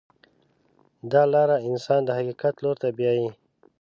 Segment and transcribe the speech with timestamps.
[1.11, 3.29] دا لاره انسان د حقیقت لور ته بیایي.